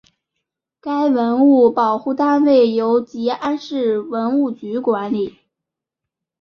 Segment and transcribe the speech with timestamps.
[0.79, 5.37] 该文物保护单位由集安市文物局管理。